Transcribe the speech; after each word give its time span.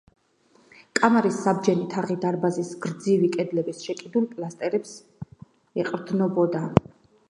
კამარის 0.99 1.37
საბჯენი 1.47 1.85
თაღი 1.91 2.17
დარბაზის 2.25 2.73
გრძივი 2.87 3.31
კედლების 3.37 3.87
შეკიდულ 3.91 4.29
პილასტრებს 4.35 5.01
ეყრდნობოდა. 5.85 6.69